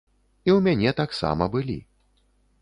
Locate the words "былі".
1.57-1.77